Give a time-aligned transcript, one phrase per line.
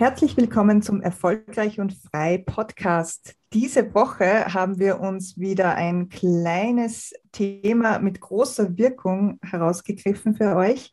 [0.00, 3.34] Herzlich willkommen zum Erfolgreich und Frei Podcast.
[3.52, 10.90] Diese Woche haben wir uns wieder ein kleines Thema mit großer Wirkung herausgegriffen für euch.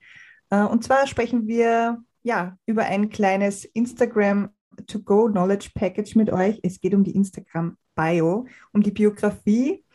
[0.49, 4.49] Äh, und zwar sprechen wir ja über ein kleines Instagram
[4.87, 6.59] To-Go Knowledge Package mit euch.
[6.61, 9.85] Es geht um die Instagram Bio, um die Biografie.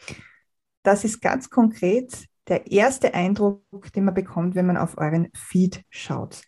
[0.83, 5.85] Das ist ganz konkret der erste Eindruck, den man bekommt, wenn man auf euren Feed
[5.91, 6.41] schaut.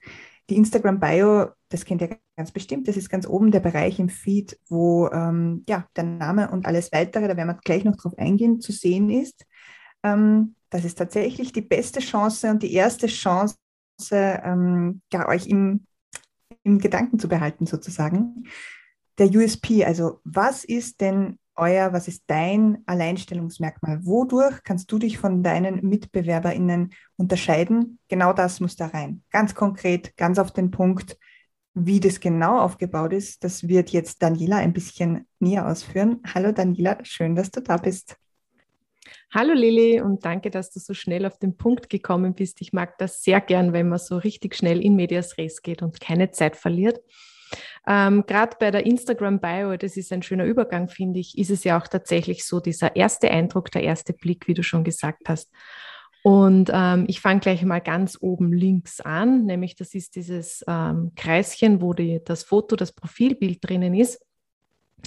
[0.48, 4.08] Die Instagram Bio, das kennt ihr ganz bestimmt, das ist ganz oben der Bereich im
[4.08, 8.16] Feed, wo ähm, ja, der Name und alles weitere, da werden wir gleich noch drauf
[8.16, 9.44] eingehen, zu sehen ist.
[10.04, 13.56] Ähm, das ist tatsächlich die beste Chance und die erste Chance,
[14.12, 15.86] ähm, ja, euch im,
[16.62, 18.44] im Gedanken zu behalten, sozusagen.
[19.18, 24.06] Der USP, also was ist denn euer, was ist dein Alleinstellungsmerkmal?
[24.06, 27.98] Wodurch kannst du dich von deinen MitbewerberInnen unterscheiden?
[28.06, 29.24] Genau das muss da rein.
[29.32, 31.16] Ganz konkret, ganz auf den Punkt.
[31.76, 36.20] Wie das genau aufgebaut ist, das wird jetzt Daniela ein bisschen näher ausführen.
[36.32, 38.16] Hallo Daniela, schön, dass du da bist.
[39.32, 42.60] Hallo Lili und danke, dass du so schnell auf den Punkt gekommen bist.
[42.60, 46.00] Ich mag das sehr gern, wenn man so richtig schnell in Medias Res geht und
[46.00, 47.00] keine Zeit verliert.
[47.88, 51.76] Ähm, Gerade bei der Instagram-Bio, das ist ein schöner Übergang, finde ich, ist es ja
[51.76, 55.50] auch tatsächlich so, dieser erste Eindruck, der erste Blick, wie du schon gesagt hast.
[56.26, 61.12] Und ähm, ich fange gleich mal ganz oben links an, nämlich das ist dieses ähm,
[61.16, 64.24] Kreischen, wo die, das Foto, das Profilbild drinnen ist.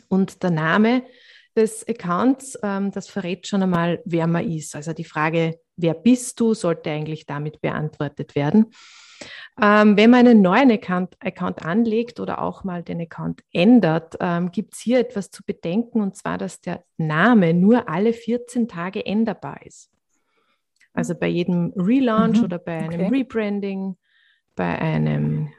[0.10, 1.06] Und der Name
[1.56, 4.76] des Accounts, ähm, das verrät schon einmal, wer man ist.
[4.76, 8.68] Also die Frage, wer bist du, sollte eigentlich damit beantwortet werden.
[9.60, 14.52] Ähm, wenn man einen neuen Account, Account, anlegt oder auch mal den Account ändert, ähm,
[14.52, 19.04] gibt es hier etwas zu bedenken, und zwar, dass der Name nur alle 14 Tage
[19.04, 19.90] änderbar ist.
[20.94, 23.18] Also bei jedem Relaunch mhm, oder bei einem okay.
[23.20, 23.96] Rebranding,
[24.56, 25.50] bei einem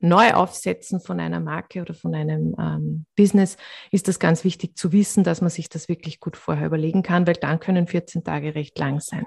[0.00, 3.56] Neuaufsetzen von einer Marke oder von einem ähm, Business
[3.90, 7.26] ist das ganz wichtig zu wissen, dass man sich das wirklich gut vorher überlegen kann,
[7.26, 9.26] weil dann können 14 Tage recht lang sein.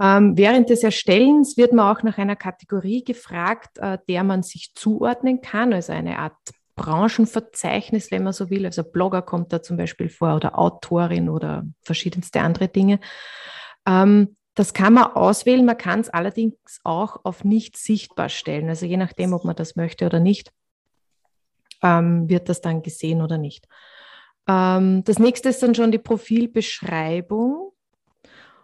[0.00, 4.72] Ähm, während des Erstellens wird man auch nach einer Kategorie gefragt, äh, der man sich
[4.74, 6.36] zuordnen kann, also eine Art
[6.76, 8.66] Branchenverzeichnis, wenn man so will.
[8.66, 13.00] Also Blogger kommt da zum Beispiel vor oder Autorin oder verschiedenste andere Dinge.
[13.86, 18.68] Ähm, das kann man auswählen, man kann es allerdings auch auf nicht sichtbar stellen.
[18.68, 20.50] Also je nachdem, ob man das möchte oder nicht,
[21.82, 23.66] ähm, wird das dann gesehen oder nicht.
[24.48, 27.72] Ähm, das nächste ist dann schon die Profilbeschreibung.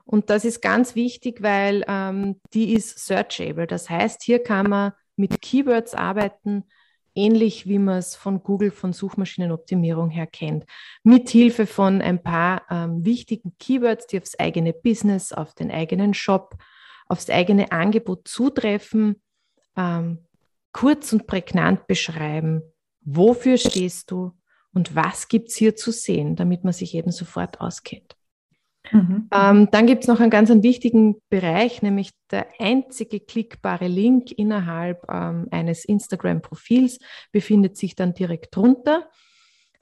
[0.05, 3.67] Und das ist ganz wichtig, weil ähm, die ist searchable.
[3.67, 6.65] Das heißt, hier kann man mit Keywords arbeiten,
[7.15, 10.65] ähnlich wie man es von Google, von Suchmaschinenoptimierung her kennt.
[11.03, 16.15] Mit Hilfe von ein paar ähm, wichtigen Keywords, die aufs eigene Business, auf den eigenen
[16.15, 16.57] Shop,
[17.07, 19.21] aufs eigene Angebot zutreffen,
[19.77, 20.27] ähm,
[20.73, 22.63] kurz und prägnant beschreiben,
[23.03, 24.33] wofür stehst du
[24.73, 28.17] und was gibt es hier zu sehen, damit man sich eben sofort auskennt.
[28.93, 29.29] Mhm.
[29.33, 34.31] Ähm, dann gibt es noch einen ganz einen wichtigen Bereich, nämlich der einzige klickbare Link
[34.33, 36.99] innerhalb ähm, eines Instagram-Profils
[37.33, 39.09] befindet sich dann direkt drunter.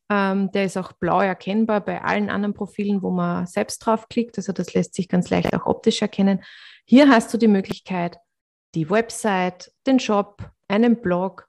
[0.08, 4.38] Ähm, der ist auch blau erkennbar bei allen anderen Profilen, wo man selbst draufklickt.
[4.38, 6.42] Also das lässt sich ganz leicht auch optisch erkennen.
[6.84, 8.16] Hier hast du die Möglichkeit,
[8.74, 11.48] die Website, den Shop, einen Blog,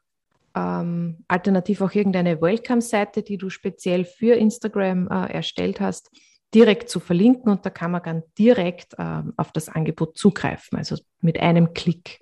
[0.55, 6.11] ähm, alternativ auch irgendeine Welcome-Seite, die du speziell für Instagram äh, erstellt hast,
[6.53, 10.97] direkt zu verlinken und da kann man dann direkt äh, auf das Angebot zugreifen, also
[11.21, 12.19] mit einem Klick.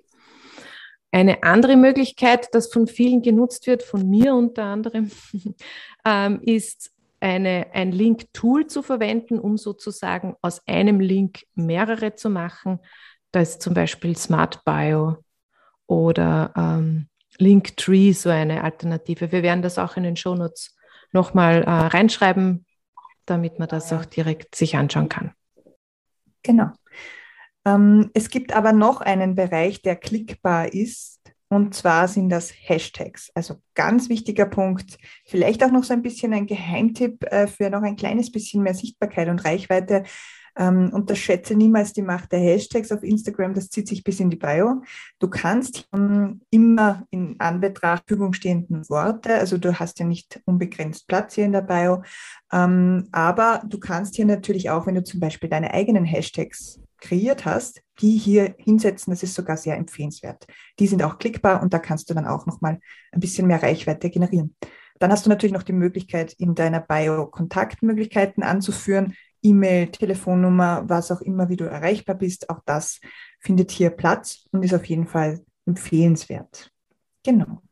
[1.12, 5.10] Eine andere Möglichkeit, das von vielen genutzt wird, von mir unter anderem,
[6.04, 12.78] ähm, ist eine, ein Link-Tool zu verwenden, um sozusagen aus einem Link mehrere zu machen.
[13.32, 15.18] Da ist zum Beispiel Smart Bio
[15.86, 19.32] oder ähm, Linktree so eine Alternative.
[19.32, 20.76] Wir werden das auch in den Shownotes
[21.12, 22.64] nochmal äh, reinschreiben,
[23.30, 25.32] damit man das auch direkt sich anschauen kann.
[26.42, 26.70] Genau.
[27.64, 31.20] Ähm, es gibt aber noch einen Bereich, der klickbar ist.
[31.52, 33.30] Und zwar sind das Hashtags.
[33.34, 34.98] Also ganz wichtiger Punkt.
[35.26, 38.74] Vielleicht auch noch so ein bisschen ein Geheimtipp äh, für noch ein kleines bisschen mehr
[38.74, 40.04] Sichtbarkeit und Reichweite.
[40.56, 44.36] Ähm, unterschätze niemals die Macht der Hashtags auf Instagram, das zieht sich bis in die
[44.36, 44.82] Bio.
[45.18, 51.06] Du kannst ähm, immer in Anbetracht Verfügung stehenden Worte, also du hast ja nicht unbegrenzt
[51.06, 52.02] Platz hier in der Bio,
[52.52, 57.44] ähm, aber du kannst hier natürlich auch, wenn du zum Beispiel deine eigenen Hashtags kreiert
[57.44, 60.46] hast, die hier hinsetzen, das ist sogar sehr empfehlenswert.
[60.78, 62.80] Die sind auch klickbar und da kannst du dann auch nochmal
[63.12, 64.56] ein bisschen mehr Reichweite generieren.
[64.98, 69.14] Dann hast du natürlich noch die Möglichkeit, in deiner Bio Kontaktmöglichkeiten anzuführen.
[69.42, 72.50] E-Mail, Telefonnummer, was auch immer, wie du erreichbar bist.
[72.50, 73.00] Auch das
[73.40, 76.70] findet hier Platz und ist auf jeden Fall empfehlenswert.
[77.24, 77.62] Genau.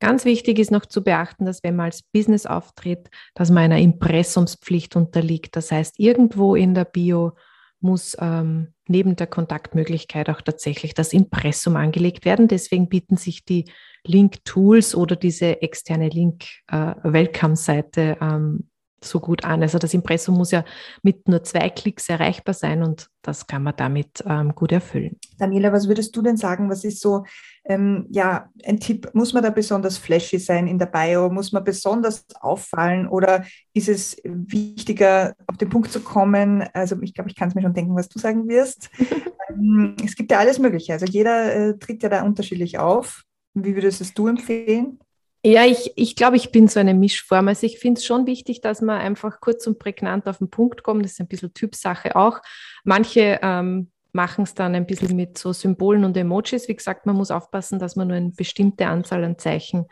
[0.00, 3.78] Ganz wichtig ist noch zu beachten, dass wenn man als Business auftritt, dass man einer
[3.78, 5.56] Impressumspflicht unterliegt.
[5.56, 7.32] Das heißt, irgendwo in der Bio
[7.80, 12.48] muss ähm, neben der Kontaktmöglichkeit auch tatsächlich das Impressum angelegt werden.
[12.48, 13.66] Deswegen bieten sich die
[14.06, 18.69] Link-Tools oder diese externe Link-Welcome-Seite äh, ähm,
[19.04, 19.62] so gut an.
[19.62, 20.64] Also das Impressum muss ja
[21.02, 25.16] mit nur zwei Klicks erreichbar sein und das kann man damit ähm, gut erfüllen.
[25.38, 26.70] Daniela, was würdest du denn sagen?
[26.70, 27.24] Was ist so,
[27.64, 29.10] ähm, ja, ein Tipp?
[29.12, 31.30] Muss man da besonders flashy sein in der Bio?
[31.30, 33.44] Muss man besonders auffallen oder
[33.74, 36.64] ist es wichtiger, auf den Punkt zu kommen?
[36.72, 38.90] Also ich glaube, ich kann es mir schon denken, was du sagen wirst.
[39.50, 40.92] ähm, es gibt ja alles Mögliche.
[40.92, 43.24] Also jeder äh, tritt ja da unterschiedlich auf.
[43.54, 44.98] Wie würdest es du empfehlen?
[45.42, 47.48] Ja, ich, ich glaube, ich bin so eine Mischform.
[47.48, 50.82] Also ich finde es schon wichtig, dass man einfach kurz und prägnant auf den Punkt
[50.82, 51.04] kommt.
[51.04, 52.40] Das ist ein bisschen Typsache auch.
[52.84, 56.68] Manche ähm, machen es dann ein bisschen mit so Symbolen und Emojis.
[56.68, 59.86] Wie gesagt, man muss aufpassen, dass man nur eine bestimmte Anzahl an Zeichen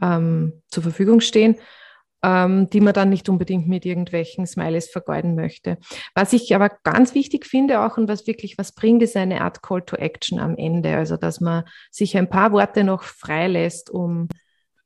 [0.00, 1.56] ähm, zur Verfügung stehen,
[2.22, 5.76] ähm, die man dann nicht unbedingt mit irgendwelchen Smileys vergeuden möchte.
[6.14, 9.62] Was ich aber ganz wichtig finde auch und was wirklich was bringt, ist eine Art
[9.62, 10.96] Call to Action am Ende.
[10.96, 14.28] Also dass man sich ein paar Worte noch freilässt, um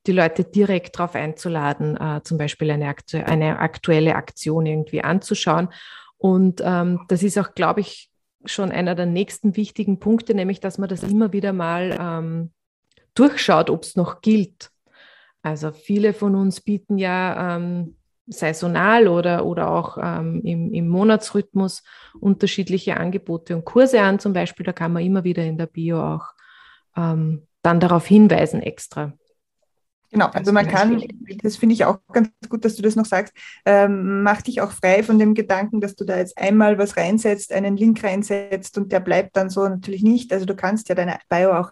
[0.07, 5.69] die Leute direkt darauf einzuladen, äh, zum Beispiel eine, aktu eine, aktuelle Aktion irgendwie anzuschauen.
[6.17, 8.11] Und ähm, das ist auch, glaube ich,
[8.45, 12.53] schon einer der nächsten wichtigen Punkte, nämlich dass man das immer wieder mal ähm,
[13.15, 14.71] durchschaut, ob es noch gilt.
[15.43, 21.83] Also viele von uns bieten ja ähm, saisonal oder, oder auch ähm, im, im Monatsrhythmus
[22.21, 24.19] unterschiedliche Angebote und Kurse an.
[24.19, 26.27] Zum Beispiel, da kann man immer wieder in der Bio auch
[26.97, 29.13] ähm, dann darauf hinweisen extra.
[30.13, 31.05] Genau, also man kann,
[31.43, 33.33] das finde ich auch ganz gut, dass du das noch sagst,
[33.65, 37.53] ähm, mach dich auch frei von dem Gedanken, dass du da jetzt einmal was reinsetzt,
[37.53, 40.33] einen Link reinsetzt und der bleibt dann so natürlich nicht.
[40.33, 41.71] Also du kannst ja deine Bio auch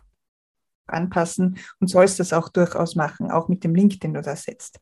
[0.87, 4.79] anpassen und sollst das auch durchaus machen, auch mit dem Link, den du da setzt.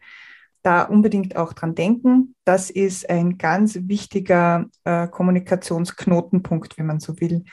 [0.63, 2.35] Da unbedingt auch dran denken.
[2.45, 7.45] Das ist ein ganz wichtiger äh, Kommunikationsknotenpunkt, wenn man so will,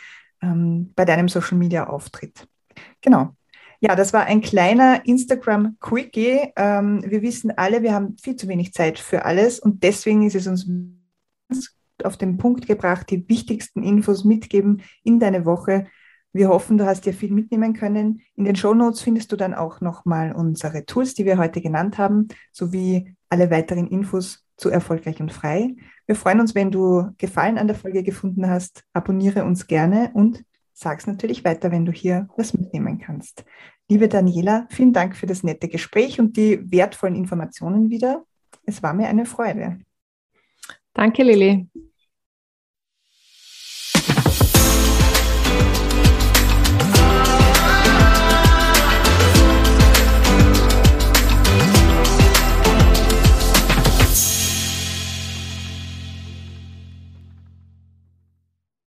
[0.41, 2.47] ähm, bei deinem Social Media Auftritt.
[3.01, 3.35] Genau.
[3.85, 6.53] Ja, das war ein kleiner Instagram-Quickie.
[6.55, 10.35] Ähm, wir wissen alle, wir haben viel zu wenig Zeit für alles und deswegen ist
[10.35, 10.65] es uns
[12.01, 15.87] auf den Punkt gebracht, die wichtigsten Infos mitgeben in deine Woche.
[16.31, 18.21] Wir hoffen, du hast dir viel mitnehmen können.
[18.35, 21.97] In den Show Notes findest du dann auch nochmal unsere Tools, die wir heute genannt
[21.97, 25.75] haben, sowie alle weiteren Infos zu Erfolgreich und Frei.
[26.05, 28.85] Wir freuen uns, wenn du Gefallen an der Folge gefunden hast.
[28.93, 33.45] Abonniere uns gerne und sag's natürlich weiter, wenn du hier was mitnehmen kannst.
[33.93, 38.25] Liebe Daniela, vielen Dank für das nette Gespräch und die wertvollen Informationen wieder.
[38.65, 39.81] Es war mir eine Freude.
[40.95, 41.67] Danke, Lili.